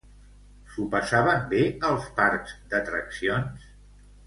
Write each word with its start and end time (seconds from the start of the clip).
S'ho 0.71 0.85
passaven 0.95 1.43
bé 1.51 1.61
als 1.91 2.09
parcs 2.21 2.57
d'atraccions? 2.73 3.71